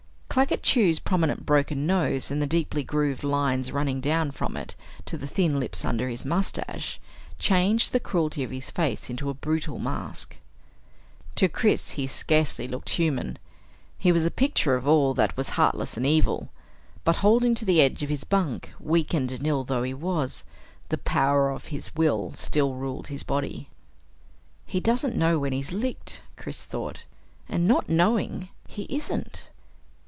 Claggett 0.31 0.63
Chew's 0.63 0.97
prominent 0.97 1.45
broken 1.45 1.85
nose, 1.85 2.31
and 2.31 2.41
the 2.41 2.47
deeply 2.47 2.85
grooved 2.85 3.21
lines 3.21 3.73
running 3.73 3.99
down 3.99 4.31
from 4.31 4.55
it 4.55 4.75
to 5.05 5.17
the 5.17 5.27
thin 5.27 5.59
lips 5.59 5.83
under 5.83 6.07
his 6.07 6.23
mustache, 6.23 7.01
changed 7.37 7.91
the 7.91 7.99
cruelty 7.99 8.41
of 8.41 8.49
his 8.49 8.71
face 8.71 9.09
into 9.09 9.29
a 9.29 9.33
brutal 9.33 9.77
mask. 9.77 10.37
To 11.35 11.49
Chris, 11.49 11.91
he 11.91 12.07
scarcely 12.07 12.65
looked 12.65 12.91
human. 12.91 13.39
He 13.99 14.13
was 14.13 14.25
a 14.25 14.31
picture 14.31 14.75
of 14.75 14.87
all 14.87 15.13
that 15.15 15.35
was 15.35 15.49
heartless 15.49 15.97
and 15.97 16.05
evil. 16.05 16.49
But 17.03 17.17
holding 17.17 17.53
to 17.55 17.65
the 17.65 17.81
edge 17.81 18.01
of 18.01 18.09
his 18.09 18.23
bunk, 18.23 18.71
weakened 18.79 19.33
and 19.33 19.45
ill 19.45 19.65
though 19.65 19.83
he 19.83 19.93
was, 19.93 20.45
the 20.87 20.97
power 20.97 21.49
of 21.49 21.65
his 21.65 21.93
will 21.93 22.31
still 22.37 22.73
ruled 22.75 23.07
his 23.07 23.23
body. 23.23 23.67
He 24.65 24.79
doesn't 24.79 25.13
know 25.17 25.39
when 25.39 25.51
he's 25.51 25.73
licked, 25.73 26.21
Chris 26.37 26.63
thought, 26.63 27.03
and 27.49 27.67
not 27.67 27.89
knowing 27.89 28.47
he 28.65 28.87
isn't! 28.89 29.49